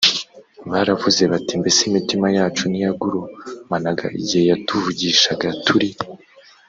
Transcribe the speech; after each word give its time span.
baravuze 0.71 1.23
bati 1.31 1.53
mbese 1.61 1.79
imitima 1.89 2.27
yacu 2.37 2.63
ntiyagurumanaga 2.71 4.05
igihe 4.19 4.43
yatuvugishaga 4.51 5.47
turi 5.65 5.89